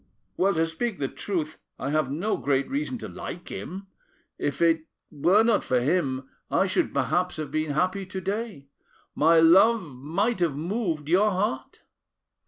[0.35, 3.85] "Well, to speak the truth, I have no great reason to like him.
[4.39, 8.69] If it were not for him, I should perhaps have been happy to day;
[9.13, 11.83] my love might have moved your heart.